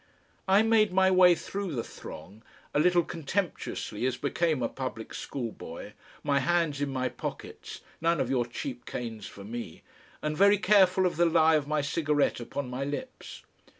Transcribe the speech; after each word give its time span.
I 0.47 0.63
made 0.63 0.91
my 0.91 1.11
way 1.11 1.35
through 1.35 1.75
the 1.75 1.83
throng, 1.83 2.41
a 2.73 2.79
little 2.79 3.03
contemptuously 3.03 4.03
as 4.07 4.17
became 4.17 4.63
a 4.63 4.67
public 4.67 5.13
schoolboy, 5.13 5.91
my 6.23 6.39
hands 6.39 6.81
in 6.81 6.89
my 6.89 7.07
pockets 7.07 7.81
none 8.01 8.19
of 8.19 8.27
your 8.27 8.47
cheap 8.47 8.87
canes 8.87 9.27
for 9.27 9.43
me! 9.43 9.83
and 10.23 10.35
very 10.35 10.57
careful 10.57 11.05
of 11.05 11.17
the 11.17 11.27
lie 11.27 11.53
of 11.53 11.67
my 11.67 11.81
cigarette 11.81 12.39
upon 12.39 12.67
my 12.67 12.83
lips. 12.83 13.43